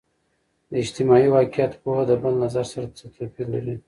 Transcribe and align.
د 0.69 0.71
اجتماعي 0.83 1.27
واقعیت 1.37 1.73
پوهه 1.81 2.03
د 2.09 2.11
بل 2.23 2.33
نظر 2.43 2.65
سره 2.73 2.87
څه 2.97 3.05
توپیر 3.15 3.47
لري؟ 3.53 3.75